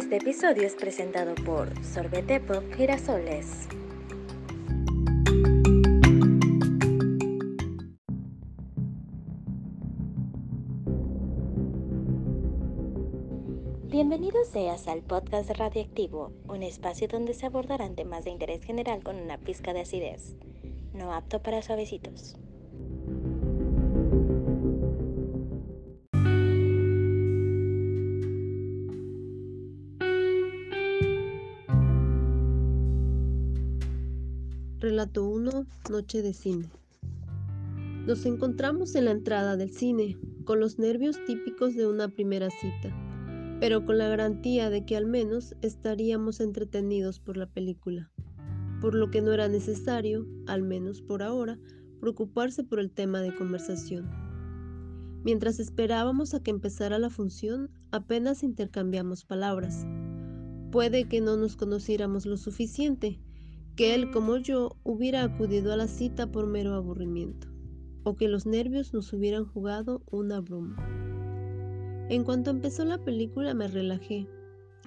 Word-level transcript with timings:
Este 0.00 0.16
episodio 0.16 0.62
es 0.62 0.74
presentado 0.76 1.34
por 1.34 1.68
Sorbete 1.84 2.40
Pop 2.40 2.64
Girasoles. 2.74 3.68
Bienvenido 13.90 14.42
seas 14.50 14.88
al 14.88 15.02
podcast 15.02 15.50
Radioactivo, 15.50 16.32
un 16.48 16.62
espacio 16.62 17.06
donde 17.06 17.34
se 17.34 17.44
abordarán 17.44 17.94
temas 17.94 18.24
de 18.24 18.30
interés 18.30 18.64
general 18.64 19.04
con 19.04 19.16
una 19.16 19.36
pizca 19.36 19.74
de 19.74 19.82
acidez, 19.82 20.34
no 20.94 21.12
apto 21.12 21.42
para 21.42 21.60
suavecitos. 21.60 22.36
Relato 34.80 35.28
1, 35.28 35.66
Noche 35.90 36.22
de 36.22 36.32
Cine. 36.32 36.70
Nos 38.06 38.24
encontramos 38.24 38.94
en 38.94 39.04
la 39.04 39.10
entrada 39.10 39.58
del 39.58 39.74
cine, 39.74 40.16
con 40.44 40.58
los 40.58 40.78
nervios 40.78 41.22
típicos 41.26 41.74
de 41.74 41.86
una 41.86 42.08
primera 42.08 42.48
cita, 42.48 42.90
pero 43.60 43.84
con 43.84 43.98
la 43.98 44.08
garantía 44.08 44.70
de 44.70 44.86
que 44.86 44.96
al 44.96 45.04
menos 45.04 45.54
estaríamos 45.60 46.40
entretenidos 46.40 47.20
por 47.20 47.36
la 47.36 47.44
película, 47.44 48.10
por 48.80 48.94
lo 48.94 49.10
que 49.10 49.20
no 49.20 49.34
era 49.34 49.48
necesario, 49.48 50.26
al 50.46 50.62
menos 50.62 51.02
por 51.02 51.22
ahora, 51.22 51.58
preocuparse 52.00 52.64
por 52.64 52.80
el 52.80 52.90
tema 52.90 53.20
de 53.20 53.34
conversación. 53.34 54.10
Mientras 55.24 55.60
esperábamos 55.60 56.32
a 56.32 56.42
que 56.42 56.52
empezara 56.52 56.98
la 56.98 57.10
función, 57.10 57.68
apenas 57.90 58.42
intercambiamos 58.42 59.26
palabras. 59.26 59.84
Puede 60.72 61.06
que 61.06 61.20
no 61.20 61.36
nos 61.36 61.56
conociéramos 61.56 62.24
lo 62.24 62.38
suficiente, 62.38 63.20
que 63.76 63.94
él 63.94 64.10
como 64.10 64.36
yo 64.36 64.76
hubiera 64.82 65.22
acudido 65.22 65.72
a 65.72 65.76
la 65.76 65.88
cita 65.88 66.30
por 66.30 66.46
mero 66.46 66.74
aburrimiento, 66.74 67.48
o 68.04 68.16
que 68.16 68.28
los 68.28 68.46
nervios 68.46 68.92
nos 68.92 69.12
hubieran 69.12 69.44
jugado 69.44 70.02
una 70.10 70.40
broma. 70.40 70.76
En 72.08 72.24
cuanto 72.24 72.50
empezó 72.50 72.84
la 72.84 72.98
película 72.98 73.54
me 73.54 73.68
relajé. 73.68 74.26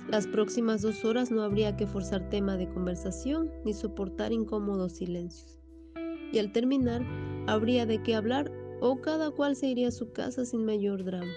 Las 0.09 0.27
próximas 0.27 0.81
dos 0.81 1.05
horas 1.05 1.31
no 1.31 1.41
habría 1.41 1.77
que 1.77 1.87
forzar 1.87 2.29
tema 2.29 2.57
de 2.57 2.69
conversación 2.69 3.49
ni 3.63 3.73
soportar 3.73 4.33
incómodos 4.33 4.93
silencios. 4.93 5.59
Y 6.33 6.39
al 6.39 6.51
terminar, 6.51 7.05
habría 7.47 7.85
de 7.85 8.03
qué 8.03 8.15
hablar 8.15 8.51
o 8.81 8.99
cada 8.99 9.31
cual 9.31 9.55
se 9.55 9.67
iría 9.67 9.87
a 9.87 9.91
su 9.91 10.11
casa 10.11 10.43
sin 10.43 10.65
mayor 10.65 11.05
drama. 11.05 11.31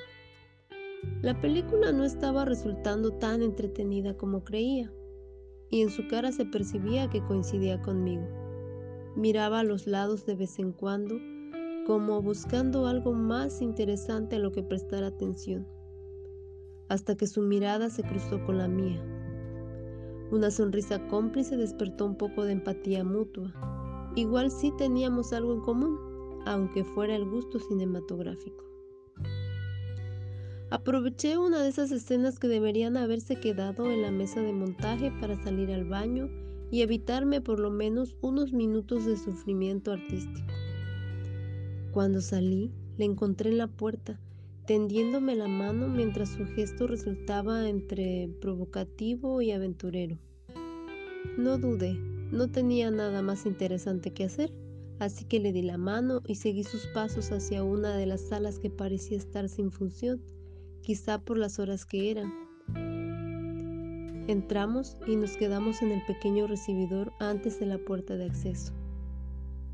La 1.23 1.41
película 1.41 1.93
no 1.93 2.05
estaba 2.05 2.45
resultando 2.45 3.13
tan 3.13 3.43
entretenida 3.43 4.17
como 4.17 4.43
creía 4.43 4.91
y 5.71 5.83
en 5.83 5.91
su 5.91 6.07
cara 6.09 6.33
se 6.33 6.45
percibía 6.45 7.11
que 7.11 7.23
coincidía 7.23 7.81
conmigo. 7.83 8.27
Miraba 9.17 9.61
a 9.61 9.65
los 9.65 9.87
lados 9.87 10.27
de 10.27 10.35
vez 10.35 10.59
en 10.59 10.73
cuando, 10.73 11.17
como 11.87 12.21
buscando 12.21 12.87
algo 12.87 13.13
más 13.13 13.63
interesante 13.63 14.37
a 14.37 14.39
lo 14.39 14.53
que 14.53 14.63
prestar 14.63 15.05
atención, 15.05 15.67
hasta 16.89 17.17
que 17.17 17.27
su 17.27 17.43
mirada 17.43 17.91
se 17.91 18.03
cruzó 18.03 18.45
con 18.45 18.59
la 18.59 18.69
mía. 18.69 19.03
Una 20.31 20.51
sonrisa 20.51 21.07
cómplice 21.09 21.57
despertó 21.57 22.05
un 22.05 22.17
poco 22.17 22.45
de 22.45 22.53
empatía 22.53 23.05
mutua. 23.05 24.13
Igual 24.17 24.51
sí 24.51 24.73
teníamos 24.77 25.33
algo 25.33 25.55
en 25.55 25.61
común, 25.61 25.99
aunque 26.45 26.85
fuera 26.85 27.15
el 27.15 27.25
gusto 27.25 27.61
cinematográfico. 27.61 28.66
Aproveché 30.69 31.39
una 31.39 31.63
de 31.63 31.69
esas 31.69 31.93
escenas 31.93 32.41
que 32.41 32.49
deberían 32.49 32.97
haberse 32.97 33.37
quedado 33.37 33.93
en 33.93 34.03
la 34.03 34.11
mesa 34.11 34.41
de 34.41 34.53
montaje 34.53 35.13
para 35.21 35.41
salir 35.41 35.71
al 35.71 35.85
baño 35.85 36.29
y 36.73 36.83
evitarme 36.83 37.41
por 37.41 37.61
lo 37.61 37.71
menos 37.71 38.17
unos 38.21 38.53
minutos 38.53 39.07
de 39.07 39.17
sufrimiento 39.17 39.93
artístico. 39.93 40.53
Cuando 41.93 42.21
salí, 42.21 42.73
le 42.99 43.05
encontré 43.05 43.51
en 43.51 43.59
la 43.59 43.69
puerta, 43.69 44.19
tendiéndome 44.67 45.37
la 45.37 45.47
mano 45.47 45.87
mientras 45.87 46.31
su 46.31 46.45
gesto 46.47 46.89
resultaba 46.89 47.69
entre 47.69 48.29
provocativo 48.41 49.41
y 49.43 49.53
aventurero. 49.53 50.19
No 51.39 51.59
dudé, 51.59 51.95
no 52.33 52.51
tenía 52.51 52.91
nada 52.91 53.23
más 53.23 53.47
interesante 53.47 54.13
que 54.13 54.25
hacer, 54.25 54.53
así 54.99 55.27
que 55.27 55.39
le 55.39 55.53
di 55.53 55.63
la 55.63 55.79
mano 55.79 56.23
y 56.27 56.35
seguí 56.35 56.65
sus 56.65 56.89
pasos 56.89 57.31
hacia 57.31 57.63
una 57.63 57.97
de 57.97 58.07
las 58.07 58.23
salas 58.23 58.59
que 58.59 58.69
parecía 58.69 59.17
estar 59.17 59.49
sin 59.49 59.71
función 59.71 60.21
quizá 60.87 61.19
por 61.19 61.37
las 61.37 61.59
horas 61.59 61.85
que 61.85 62.13
eran. 62.13 62.33
Entramos 64.29 64.97
y 65.09 65.17
nos 65.17 65.37
quedamos 65.37 65.83
en 65.83 65.91
el 65.91 66.01
pequeño 66.07 66.47
recibidor 66.47 67.13
antes 67.19 67.59
de 67.59 67.67
la 67.67 67.79
puerta 67.79 68.17
de 68.17 68.27
acceso, 68.27 68.73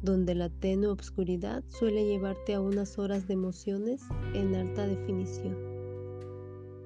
donde 0.01 0.35
la 0.35 0.49
tenue 0.49 0.89
obscuridad 0.89 1.65
suele 1.69 2.07
llevarte 2.07 2.55
a 2.55 2.63
unas 2.63 2.99
horas 2.99 3.29
de 3.29 3.35
emociones 3.35 4.01
en 4.33 4.55
alta 4.55 4.87
definición. 4.87 5.55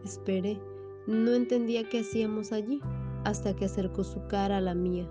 Esperé, 0.05 0.59
no 1.07 1.33
entendía 1.33 1.89
qué 1.89 2.01
hacíamos 2.01 2.51
allí, 2.51 2.81
hasta 3.23 3.55
que 3.55 3.67
acercó 3.67 4.03
su 4.03 4.27
cara 4.27 4.57
a 4.57 4.61
la 4.61 4.75
mía, 4.75 5.09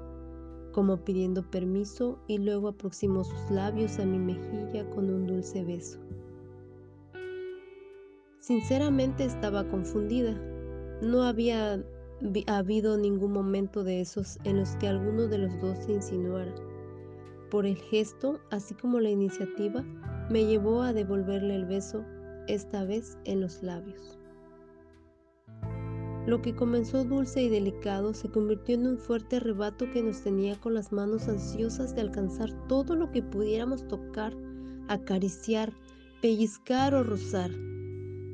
como 0.73 1.05
pidiendo 1.05 1.49
permiso 1.49 2.19
y 2.27 2.37
luego 2.39 2.67
aproximó 2.67 3.23
sus 3.23 3.49
labios 3.49 3.97
a 3.97 4.05
mi 4.05 4.19
mejilla 4.19 4.89
con 4.89 5.09
un 5.09 5.25
dulce 5.25 5.63
beso. 5.63 6.04
Sinceramente 8.45 9.25
estaba 9.25 9.67
confundida. 9.67 10.39
No 11.01 11.23
había 11.23 11.83
habido 12.45 12.95
ningún 12.95 13.31
momento 13.31 13.83
de 13.83 14.01
esos 14.01 14.37
en 14.43 14.57
los 14.57 14.75
que 14.75 14.87
alguno 14.87 15.25
de 15.27 15.39
los 15.39 15.61
dos 15.61 15.79
se 15.79 15.93
insinuara. 15.93 16.53
Por 17.49 17.65
el 17.65 17.75
gesto, 17.75 18.39
así 18.51 18.75
como 18.75 18.99
la 18.99 19.09
iniciativa, 19.09 19.83
me 20.29 20.45
llevó 20.45 20.83
a 20.83 20.93
devolverle 20.93 21.55
el 21.55 21.65
beso, 21.65 22.05
esta 22.47 22.83
vez 22.83 23.17
en 23.23 23.41
los 23.41 23.63
labios. 23.63 24.19
Lo 26.27 26.39
que 26.43 26.55
comenzó 26.55 27.03
dulce 27.03 27.41
y 27.41 27.49
delicado 27.49 28.13
se 28.13 28.29
convirtió 28.29 28.75
en 28.75 28.85
un 28.85 28.99
fuerte 28.99 29.37
arrebato 29.37 29.89
que 29.89 30.03
nos 30.03 30.21
tenía 30.21 30.55
con 30.61 30.75
las 30.75 30.91
manos 30.91 31.27
ansiosas 31.27 31.95
de 31.95 32.01
alcanzar 32.01 32.51
todo 32.67 32.95
lo 32.95 33.11
que 33.11 33.23
pudiéramos 33.23 33.87
tocar, 33.87 34.37
acariciar, 34.87 35.73
pellizcar 36.21 36.93
o 36.93 37.01
rozar. 37.01 37.49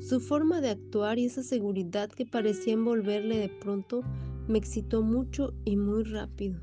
Su 0.02 0.18
forma 0.18 0.60
de 0.60 0.68
actuar 0.68 1.20
y 1.20 1.26
esa 1.26 1.44
seguridad 1.44 2.10
que 2.10 2.26
parecía 2.26 2.72
envolverle 2.72 3.38
de 3.38 3.48
pronto 3.48 4.02
me 4.48 4.58
excitó 4.58 5.00
mucho 5.00 5.54
y 5.64 5.76
muy 5.76 6.02
rápido. 6.02 6.60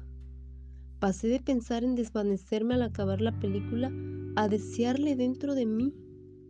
Pasé 1.00 1.30
de 1.30 1.40
pensar 1.40 1.86
en 1.86 1.96
desvanecerme 1.96 2.74
al 2.74 2.82
acabar 2.82 3.22
la 3.22 3.40
película 3.40 3.94
a 4.36 4.50
desearle 4.50 5.16
dentro 5.16 5.56
de 5.56 5.66
mí, 5.66 5.94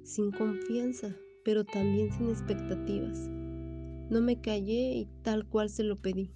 sin 0.04 0.32
confianza, 0.32 1.16
pero 1.46 1.64
también 1.64 2.12
sin 2.12 2.30
expectativas. 2.30 3.30
No 4.10 4.20
me 4.22 4.42
callé 4.42 4.96
y 4.96 5.08
tal 5.22 5.48
cual 5.48 5.70
se 5.70 5.84
lo 5.84 5.96
pedí. 5.96 6.32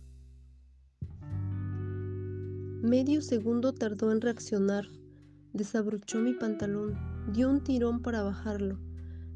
Medio 2.83 3.23
segundo 3.23 3.73
tardó 3.73 4.11
en 4.11 4.21
reaccionar. 4.21 4.85
Desabrochó 5.51 6.19
mi 6.19 6.33
pantalón, 6.33 6.95
dio 7.33 7.49
un 7.49 7.63
tirón 7.63 8.03
para 8.03 8.21
bajarlo 8.21 8.77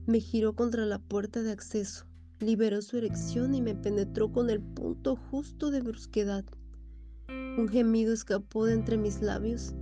me 0.07 0.21
giró 0.21 0.55
contra 0.55 0.85
la 0.85 0.99
puerta 0.99 1.43
de 1.43 1.51
acceso, 1.51 2.05
liberó 2.39 2.81
su 2.81 2.97
erección 2.97 3.53
y 3.53 3.61
me 3.61 3.75
penetró 3.75 4.31
con 4.31 4.49
el 4.49 4.61
punto 4.61 5.17
justo 5.17 5.69
de 5.69 5.81
brusquedad. 5.81 6.45
Un 7.27 7.67
gemido 7.67 8.13
escapó 8.13 8.65
de 8.65 8.73
entre 8.73 8.97
mis 8.97 9.21
labios 9.21 9.75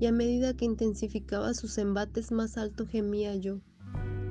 y 0.00 0.06
a 0.06 0.12
medida 0.12 0.54
que 0.54 0.64
intensificaba 0.64 1.52
sus 1.52 1.76
embates 1.76 2.32
más 2.32 2.56
alto 2.56 2.86
gemía 2.86 3.36
yo. 3.36 3.60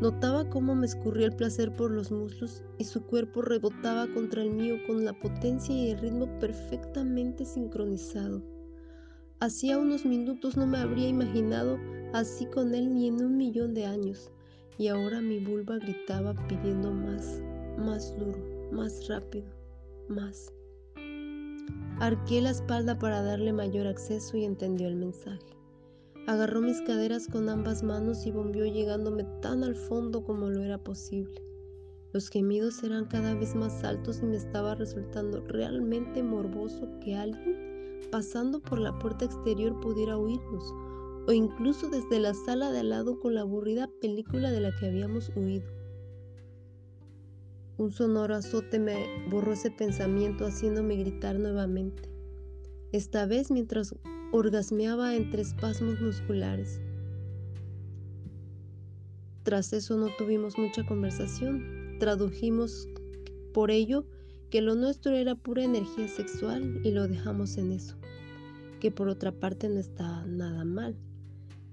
Notaba 0.02 0.50
cómo 0.50 0.74
me 0.74 0.88
escurría 0.88 1.28
el 1.28 1.36
placer 1.36 1.76
por 1.76 1.92
los 1.92 2.12
muslos 2.12 2.64
y 2.80 2.86
su 2.86 3.04
cuerpo 3.04 3.44
rebotaba 3.44 4.08
contra 4.12 4.42
el 4.42 4.50
mío 4.50 4.78
con 4.88 5.06
la 5.06 5.14
potencia 5.14 5.76
y 5.76 5.92
el 5.92 6.00
ritmo 6.00 6.28
perfectamente 6.40 7.46
sincronizado. 7.46 8.42
Hacía 9.40 9.78
unos 9.78 10.06
minutos 10.06 10.58
no 10.58 10.66
me 10.66 10.80
habría 10.80 11.08
imaginado 11.08 11.78
así 12.14 12.48
con 12.48 12.74
él 12.74 12.96
ni 12.96 13.10
en 13.10 13.24
un 13.24 13.38
millón 13.38 13.76
de 13.76 13.86
años 13.86 14.32
y 14.78 14.88
ahora 14.88 15.22
mi 15.22 15.40
vulva 15.40 15.78
gritaba 15.78 16.34
pidiendo 16.48 16.92
más, 16.92 17.42
más 17.78 18.18
duro, 18.18 18.40
más 18.72 19.08
rápido, 19.08 19.48
más. 20.10 20.52
Arqué 22.00 22.42
la 22.42 22.50
espalda 22.50 22.98
para 23.00 23.22
darle 23.22 23.54
mayor 23.54 23.88
acceso 23.88 24.36
y 24.38 24.44
entendió 24.44 24.88
el 24.88 24.96
mensaje. 24.96 25.56
Agarró 26.28 26.62
mis 26.62 26.82
caderas 26.82 27.28
con 27.28 27.50
ambas 27.50 27.84
manos 27.84 28.26
y 28.26 28.32
bombeó 28.32 28.66
llegándome 28.66 29.24
tan 29.42 29.64
al 29.64 29.76
fondo 29.76 30.24
como 30.24 30.50
lo 30.50 30.64
era 30.64 30.78
posible. 30.78 31.42
Los 32.14 32.30
gemidos 32.30 32.84
eran 32.84 33.06
cada 33.06 33.36
vez 33.36 33.56
más 33.56 33.84
altos 33.84 34.20
y 34.22 34.26
me 34.26 34.38
estaba 34.38 34.76
resultando 34.76 35.42
realmente 35.48 36.24
morboso 36.24 36.90
que 37.00 37.16
alguien 37.16 37.76
pasando 38.12 38.62
por 38.62 38.80
la 38.80 38.98
puerta 39.00 39.26
exterior 39.26 39.80
pudiera 39.82 40.18
oírnos 40.18 40.74
o 41.28 41.32
incluso 41.32 41.90
desde 41.90 42.20
la 42.20 42.34
sala 42.34 42.72
de 42.72 42.80
al 42.80 42.90
lado 42.90 43.20
con 43.20 43.36
la 43.36 43.42
aburrida 43.42 43.90
película 44.02 44.52
de 44.52 44.62
la 44.62 44.76
que 44.76 44.88
habíamos 44.88 45.32
huido. 45.36 45.66
Un 47.78 47.92
sonoro 47.92 48.36
azote 48.36 48.80
me 48.80 49.28
borró 49.30 49.54
ese 49.54 49.72
pensamiento 49.72 50.46
haciéndome 50.46 50.96
gritar 50.96 51.38
nuevamente, 51.38 52.10
esta 52.92 53.26
vez 53.26 53.52
mientras 53.52 53.96
orgasmeaba 54.32 55.16
entre 55.16 55.42
espasmos 55.42 56.00
musculares. 56.00 56.80
Tras 59.44 59.74
eso 59.74 59.98
no 59.98 60.08
tuvimos 60.18 60.58
mucha 60.58 60.84
conversación. 60.86 61.98
Tradujimos 62.00 62.88
por 63.54 63.72
ello 63.72 64.06
que 64.50 64.62
lo 64.62 64.76
nuestro 64.76 65.16
era 65.16 65.36
pura 65.36 65.64
energía 65.64 66.08
sexual 66.08 66.82
y 66.84 66.92
lo 66.92 67.08
dejamos 67.08 67.58
en 67.58 67.72
eso, 67.72 67.96
que 68.80 68.90
por 68.90 69.08
otra 69.08 69.32
parte 69.32 69.70
no 69.70 69.80
estaba 69.80 70.26
nada 70.26 70.66
mal. 70.66 70.96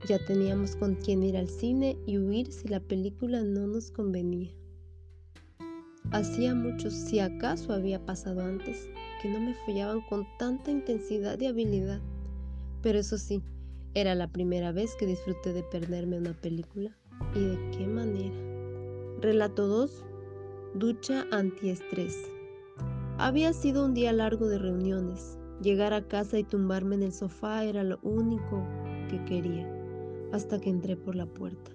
Ya 0.09 0.19
teníamos 0.25 0.75
con 0.75 0.97
quién 0.97 1.23
ir 1.23 1.37
al 1.37 1.49
cine 1.49 1.97
y 2.07 2.19
huir 2.19 2.53
si 2.53 2.67
la 2.69 2.81
película 2.81 3.43
no 3.43 3.67
nos 3.69 3.91
convenía. 3.93 4.53
Hacía 6.11 6.55
mucho, 6.55 6.91
si 6.91 7.21
acaso 7.21 7.73
había 7.73 8.05
pasado 8.05 8.43
antes, 8.43 8.89
que 9.23 9.31
no 9.31 9.41
me 9.41 9.55
follaban 9.65 10.01
con 10.09 10.27
tanta 10.39 10.71
intensidad 10.71 11.41
y 11.41 11.47
habilidad. 11.47 12.01
Pero 12.83 12.99
eso 12.99 13.17
sí, 13.17 13.43
era 13.95 14.15
la 14.15 14.27
primera 14.27 14.73
vez 14.73 14.97
que 14.97 15.07
disfruté 15.07 15.53
de 15.53 15.63
perderme 15.63 16.19
una 16.19 16.33
película. 16.33 16.91
¿Y 17.35 17.41
de 17.41 17.71
qué 17.71 17.87
manera? 17.87 18.35
Relato 19.21 19.69
2. 19.69 20.05
Ducha 20.75 21.27
antiestrés. 21.31 22.17
Había 23.19 23.53
sido 23.53 23.85
un 23.85 23.95
día 23.95 24.13
largo 24.13 24.49
de 24.49 24.59
reuniones. 24.59 25.39
Llegar 25.63 25.93
a 25.93 26.09
casa 26.09 26.39
y 26.39 26.45
tumbarme 26.45 26.97
en 26.97 27.05
el 27.05 27.13
sofá 27.13 27.65
era 27.65 27.85
lo 27.85 28.01
único 28.03 28.67
que 29.09 29.25
quería, 29.27 29.69
hasta 30.33 30.61
que 30.61 30.71
entré 30.71 30.97
por 30.97 31.15
la 31.15 31.27
puerta. 31.27 31.71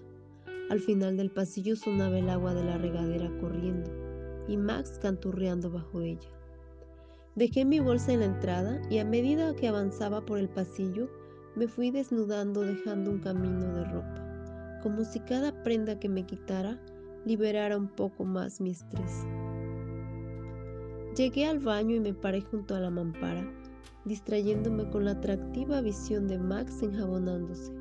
Al 0.70 0.80
final 0.80 1.16
del 1.16 1.32
pasillo 1.32 1.76
sonaba 1.76 2.20
el 2.20 2.30
agua 2.30 2.54
de 2.54 2.64
la 2.64 2.78
regadera 2.78 3.32
corriendo 3.40 3.90
y 4.48 4.58
Max 4.58 5.00
canturreando 5.02 5.72
bajo 5.72 6.02
ella. 6.02 6.30
Dejé 7.36 7.66
mi 7.66 7.80
bolsa 7.80 8.14
en 8.14 8.22
la 8.22 8.26
entrada 8.26 8.82
y 8.90 8.98
a 8.98 9.06
medida 9.06 9.56
que 9.56 9.68
avanzaba 9.68 10.26
por 10.26 10.40
el 10.40 10.50
pasillo 10.50 11.08
me 11.56 11.68
fui 11.68 11.92
desnudando 11.92 12.62
dejando 12.62 13.12
un 13.12 13.20
camino 13.20 13.74
de 13.76 13.84
ropa, 13.86 14.80
como 14.84 15.04
si 15.04 15.20
cada 15.22 15.64
prenda 15.64 16.00
que 16.00 16.10
me 16.10 16.26
quitara 16.26 16.80
liberara 17.26 17.78
un 17.78 17.88
poco 17.88 18.26
más 18.26 18.60
mi 18.60 18.72
estrés. 18.72 19.26
Llegué 21.16 21.46
al 21.46 21.60
baño 21.60 21.96
y 21.96 22.00
me 22.00 22.14
paré 22.14 22.42
junto 22.42 22.76
a 22.76 22.80
la 22.80 22.90
mampara, 22.90 23.48
distrayéndome 24.06 24.90
con 24.90 25.06
la 25.06 25.12
atractiva 25.12 25.82
visión 25.82 26.28
de 26.28 26.38
Max 26.38 26.82
enjabonándose, 26.82 27.74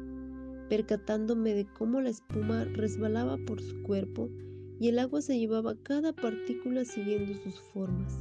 percatándome 0.69 1.55
de 1.55 1.67
cómo 1.67 2.01
la 2.01 2.11
espuma 2.11 2.65
resbalaba 2.65 3.39
por 3.47 3.61
su 3.61 3.83
cuerpo 3.83 4.31
y 4.79 4.89
el 4.89 4.99
agua 4.99 5.23
se 5.23 5.39
llevaba 5.39 5.75
cada 5.83 6.13
partícula 6.13 6.85
siguiendo 6.85 7.35
sus 7.43 7.59
formas. 7.73 8.19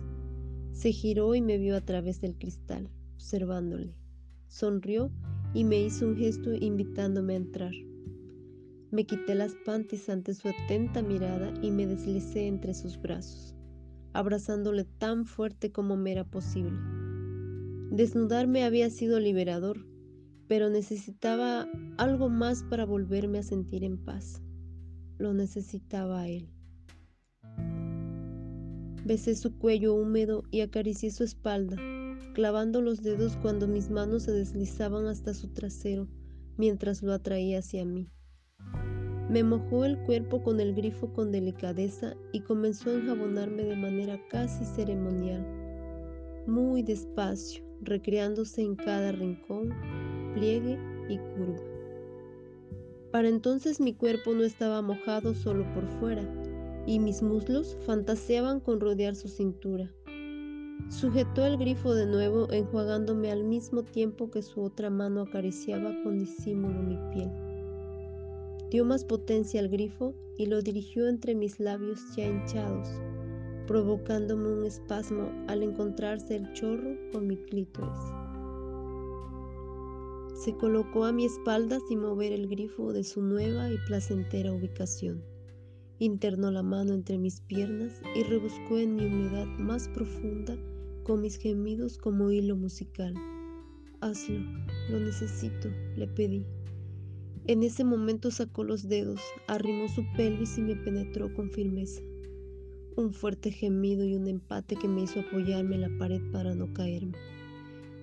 Se 0.71 0.91
giró 0.91 1.35
y 1.35 1.41
me 1.41 1.57
vio 1.57 1.75
a 1.75 1.81
través 1.81 2.21
del 2.21 2.37
cristal, 2.37 2.89
observándole. 3.15 3.95
Sonrió 4.47 5.11
y 5.53 5.63
me 5.63 5.81
hizo 5.81 6.07
un 6.07 6.17
gesto 6.17 6.53
invitándome 6.53 7.33
a 7.33 7.37
entrar. 7.37 7.73
Me 8.91 9.05
quité 9.05 9.35
las 9.35 9.53
panties 9.65 10.09
ante 10.09 10.33
su 10.33 10.47
atenta 10.47 11.01
mirada 11.01 11.53
y 11.61 11.71
me 11.71 11.85
deslicé 11.87 12.47
entre 12.47 12.73
sus 12.73 13.01
brazos 13.01 13.55
abrazándole 14.15 14.85
tan 14.85 15.25
fuerte 15.25 15.73
como 15.73 15.97
me 15.97 16.13
era 16.13 16.23
posible. 16.23 16.79
Desnudarme 17.91 18.63
había 18.63 18.89
sido 18.89 19.19
liberador, 19.19 19.85
pero 20.47 20.69
necesitaba 20.69 21.67
algo 21.97 22.29
más 22.29 22.63
para 22.63 22.85
volverme 22.85 23.39
a 23.39 23.43
sentir 23.43 23.83
en 23.83 23.97
paz. 23.97 24.41
Lo 25.17 25.33
necesitaba 25.33 26.27
él. 26.27 26.49
Besé 29.05 29.35
su 29.35 29.57
cuello 29.57 29.93
húmedo 29.93 30.43
y 30.51 30.61
acaricié 30.61 31.11
su 31.11 31.23
espalda, 31.23 31.77
clavando 32.33 32.81
los 32.81 33.03
dedos 33.03 33.37
cuando 33.37 33.67
mis 33.67 33.89
manos 33.89 34.23
se 34.23 34.31
deslizaban 34.31 35.05
hasta 35.05 35.33
su 35.33 35.53
trasero 35.53 36.07
mientras 36.57 37.03
lo 37.03 37.13
atraía 37.13 37.59
hacia 37.59 37.85
mí. 37.85 38.09
Me 39.29 39.43
mojó 39.43 39.85
el 39.85 39.97
cuerpo 40.03 40.43
con 40.43 40.59
el 40.59 40.75
grifo 40.75 41.11
con 41.11 41.31
delicadeza 41.31 42.15
y 42.31 42.41
comenzó 42.41 42.91
a 42.91 42.93
enjabonarme 42.93 43.63
de 43.63 43.75
manera 43.75 44.19
casi 44.29 44.65
ceremonial, 44.65 45.45
muy 46.45 46.83
despacio, 46.83 47.63
recreándose 47.81 48.61
en 48.61 48.75
cada 48.75 49.11
rincón, 49.11 49.73
pliegue 50.35 50.77
y 51.09 51.17
curva. 51.17 51.63
Para 53.11 53.29
entonces 53.29 53.79
mi 53.79 53.93
cuerpo 53.93 54.33
no 54.33 54.43
estaba 54.43 54.81
mojado 54.81 55.33
solo 55.33 55.65
por 55.73 55.87
fuera, 55.99 56.23
y 56.85 56.99
mis 56.99 57.23
muslos 57.23 57.77
fantaseaban 57.85 58.59
con 58.59 58.79
rodear 58.79 59.15
su 59.15 59.29
cintura. 59.29 59.89
Sujetó 60.89 61.45
el 61.45 61.57
grifo 61.57 61.95
de 61.95 62.05
nuevo, 62.05 62.51
enjuagándome 62.51 63.31
al 63.31 63.43
mismo 63.43 63.83
tiempo 63.83 64.29
que 64.29 64.41
su 64.41 64.61
otra 64.61 64.89
mano 64.89 65.21
acariciaba 65.21 65.95
con 66.03 66.19
disimulo 66.19 66.83
mi 66.83 66.97
piel. 67.13 67.31
Dio 68.69 68.83
más 68.83 69.05
potencia 69.05 69.61
al 69.61 69.69
grifo 69.69 70.13
y 70.37 70.45
lo 70.47 70.61
dirigió 70.61 71.07
entre 71.07 71.33
mis 71.33 71.59
labios 71.59 71.99
ya 72.15 72.25
hinchados, 72.27 72.89
provocándome 73.65 74.49
un 74.49 74.65
espasmo 74.65 75.31
al 75.47 75.63
encontrarse 75.63 76.35
el 76.35 76.51
chorro 76.53 76.97
con 77.13 77.25
mi 77.25 77.37
clítoris. 77.37 78.24
Se 80.35 80.53
colocó 80.57 81.05
a 81.05 81.13
mi 81.13 81.25
espalda 81.25 81.79
sin 81.87 82.01
mover 82.01 82.33
el 82.33 82.47
grifo 82.47 82.91
de 82.91 83.05
su 83.05 83.21
nueva 83.21 83.71
y 83.71 83.77
placentera 83.87 84.51
ubicación. 84.51 85.23
Internó 85.97 86.51
la 86.51 86.61
mano 86.61 86.93
entre 86.93 87.17
mis 87.17 87.39
piernas 87.39 88.01
y 88.15 88.23
rebuscó 88.23 88.77
en 88.77 88.95
mi 88.95 89.05
humedad 89.05 89.47
más 89.57 89.87
profunda 89.87 90.57
con 91.03 91.21
mis 91.21 91.37
gemidos 91.37 91.97
como 91.97 92.31
hilo 92.31 92.57
musical. 92.57 93.13
Hazlo, 94.01 94.41
lo 94.89 94.99
necesito, 94.99 95.69
le 95.95 96.05
pedí. 96.05 96.45
En 97.47 97.63
ese 97.63 97.85
momento 97.85 98.29
sacó 98.29 98.65
los 98.65 98.89
dedos, 98.89 99.21
arrimó 99.47 99.87
su 99.87 100.03
pelvis 100.17 100.57
y 100.57 100.63
me 100.63 100.75
penetró 100.75 101.33
con 101.33 101.49
firmeza. 101.49 102.01
Un 102.97 103.13
fuerte 103.13 103.51
gemido 103.51 104.03
y 104.03 104.15
un 104.15 104.27
empate 104.27 104.75
que 104.75 104.89
me 104.89 105.03
hizo 105.03 105.21
apoyarme 105.21 105.75
en 105.75 105.81
la 105.81 105.97
pared 105.97 106.21
para 106.33 106.53
no 106.55 106.73
caerme. 106.73 107.17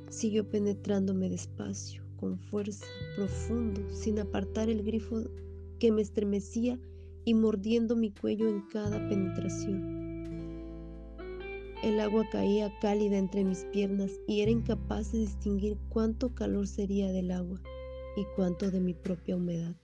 Siguió 0.08 0.48
penetrándome 0.48 1.28
despacio, 1.28 2.01
con 2.22 2.38
fuerza, 2.38 2.86
profundo, 3.16 3.82
sin 3.90 4.20
apartar 4.20 4.70
el 4.70 4.84
grifo 4.84 5.24
que 5.80 5.90
me 5.90 6.02
estremecía 6.02 6.78
y 7.24 7.34
mordiendo 7.34 7.96
mi 7.96 8.12
cuello 8.12 8.48
en 8.48 8.60
cada 8.68 8.96
penetración. 9.08 9.82
El 11.82 11.98
agua 11.98 12.24
caía 12.30 12.72
cálida 12.80 13.18
entre 13.18 13.42
mis 13.42 13.64
piernas 13.72 14.12
y 14.28 14.42
era 14.42 14.52
incapaz 14.52 15.10
de 15.10 15.18
distinguir 15.18 15.76
cuánto 15.88 16.32
calor 16.32 16.68
sería 16.68 17.10
del 17.10 17.32
agua 17.32 17.60
y 18.16 18.22
cuánto 18.36 18.70
de 18.70 18.78
mi 18.78 18.94
propia 18.94 19.34
humedad. 19.34 19.74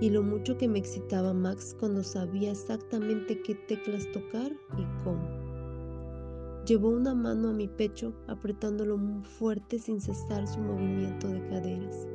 Y 0.00 0.10
lo 0.10 0.22
mucho 0.22 0.56
que 0.56 0.68
me 0.68 0.78
excitaba 0.78 1.34
Max 1.34 1.74
cuando 1.80 2.04
sabía 2.04 2.52
exactamente 2.52 3.42
qué 3.42 3.56
teclas 3.56 4.06
tocar 4.12 4.52
y 4.78 5.02
cómo. 5.02 5.43
Llevó 6.66 6.88
una 6.88 7.14
mano 7.14 7.50
a 7.50 7.52
mi 7.52 7.68
pecho 7.68 8.14
apretándolo 8.26 8.96
muy 8.96 9.22
fuerte 9.22 9.78
sin 9.78 10.00
cesar 10.00 10.46
su 10.48 10.60
movimiento 10.60 11.28
de 11.28 11.46
caderas. 11.48 12.08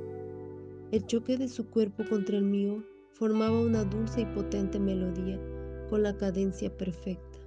El 0.91 1.05
choque 1.05 1.37
de 1.37 1.47
su 1.47 1.69
cuerpo 1.69 2.03
contra 2.09 2.37
el 2.37 2.45
mío 2.45 2.83
formaba 3.13 3.61
una 3.61 3.83
dulce 3.83 4.21
y 4.21 4.25
potente 4.25 4.79
melodía 4.79 5.39
con 5.89 6.01
la 6.01 6.17
cadencia 6.17 6.75
perfecta. 6.75 7.37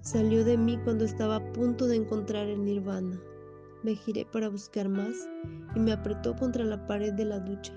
Salió 0.00 0.44
de 0.44 0.56
mí 0.56 0.78
cuando 0.82 1.04
estaba 1.04 1.36
a 1.36 1.52
punto 1.52 1.86
de 1.86 1.96
encontrar 1.96 2.48
el 2.48 2.64
nirvana, 2.64 3.20
me 3.82 3.94
giré 3.94 4.26
para 4.26 4.48
buscar 4.48 4.88
más 4.88 5.28
y 5.76 5.80
me 5.80 5.92
apretó 5.92 6.34
contra 6.34 6.64
la 6.64 6.86
pared 6.86 7.12
de 7.12 7.24
la 7.24 7.38
ducha. 7.38 7.72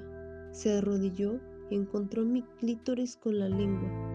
Se 0.52 0.78
arrodilló 0.78 1.40
y 1.70 1.76
encontró 1.76 2.26
mi 2.26 2.42
clítoris 2.60 3.16
con 3.16 3.38
la 3.38 3.48
lengua. 3.48 4.13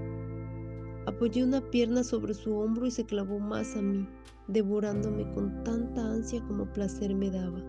Apoyé 1.18 1.42
una 1.42 1.60
pierna 1.60 2.04
sobre 2.04 2.32
su 2.32 2.54
hombro 2.54 2.86
y 2.86 2.92
se 2.92 3.04
clavó 3.04 3.40
más 3.40 3.74
a 3.74 3.82
mí, 3.82 4.06
devorándome 4.46 5.28
con 5.34 5.64
tanta 5.64 6.12
ansia 6.12 6.40
como 6.46 6.72
placer 6.72 7.12
me 7.12 7.28
daba. 7.28 7.60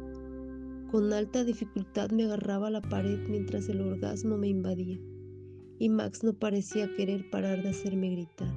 Con 0.91 1.11
alta 1.11 1.43
dificultad 1.43 2.11
me 2.11 2.25
agarraba 2.25 2.67
a 2.67 2.69
la 2.69 2.81
pared 2.81 3.17
mientras 3.27 3.67
el 3.67 3.81
orgasmo 3.81 4.37
me 4.37 4.49
invadía, 4.49 4.99
y 5.79 5.89
Max 5.89 6.23
no 6.23 6.33
parecía 6.33 6.93
querer 6.95 7.27
parar 7.31 7.63
de 7.63 7.69
hacerme 7.69 8.11
gritar. 8.11 8.53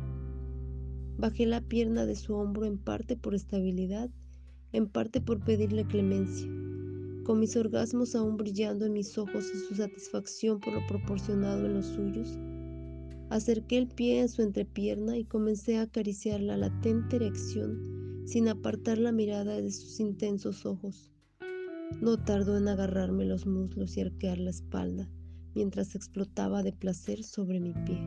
Bajé 1.17 1.47
la 1.47 1.63
pierna 1.63 2.05
de 2.05 2.15
su 2.15 2.35
hombro 2.35 2.67
en 2.67 2.77
parte 2.77 3.17
por 3.17 3.35
estabilidad 3.35 4.11
en 4.73 4.89
parte 4.89 5.23
por 5.23 5.43
pedirle 5.43 5.87
clemencia. 5.87 6.47
Con 7.25 7.41
mis 7.41 7.57
orgasmos 7.57 8.15
aún 8.15 8.37
brillando 8.37 8.85
en 8.85 8.93
mis 8.93 9.17
ojos 9.17 9.51
y 9.55 9.59
su 9.59 9.75
satisfacción 9.75 10.61
por 10.61 10.75
lo 10.75 10.87
proporcionado 10.87 11.65
en 11.65 11.75
los 11.77 11.87
suyos, 11.87 12.39
Acerqué 13.33 13.79
el 13.79 13.89
pie 13.89 14.21
a 14.21 14.29
su 14.29 14.43
entrepierna 14.43 15.17
y 15.17 15.25
comencé 15.25 15.79
a 15.79 15.83
acariciar 15.85 16.41
la 16.41 16.59
latente 16.59 17.17
erección 17.17 18.27
sin 18.27 18.47
apartar 18.47 18.99
la 18.99 19.11
mirada 19.11 19.59
de 19.59 19.71
sus 19.71 20.01
intensos 20.01 20.67
ojos. 20.67 21.11
No 22.03 22.23
tardó 22.23 22.59
en 22.59 22.69
agarrarme 22.69 23.25
los 23.25 23.47
muslos 23.47 23.97
y 23.97 24.03
arquear 24.03 24.37
la 24.37 24.51
espalda 24.51 25.09
mientras 25.55 25.95
explotaba 25.95 26.63
de 26.63 26.75
placer 26.75 27.25
sobre 27.25 27.59
mi 27.59 27.73
pie. 27.73 28.03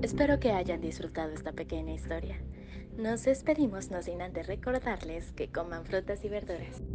Espero 0.00 0.40
que 0.40 0.52
hayan 0.52 0.80
disfrutado 0.80 1.32
esta 1.32 1.52
pequeña 1.52 1.92
historia. 1.92 2.40
Nos 2.96 3.24
despedimos 3.24 3.90
no 3.90 4.00
sin 4.00 4.22
antes 4.22 4.46
recordarles 4.46 5.30
que 5.32 5.48
coman 5.48 5.84
frutas 5.84 6.24
y 6.24 6.30
verduras. 6.30 6.85